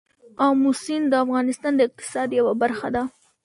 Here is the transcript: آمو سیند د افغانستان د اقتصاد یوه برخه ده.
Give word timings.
آمو 0.45 0.71
سیند 0.83 1.05
د 1.09 1.13
افغانستان 1.25 1.73
د 1.75 1.81
اقتصاد 1.87 2.29
یوه 2.39 2.53
برخه 2.61 2.87
ده. 2.95 3.03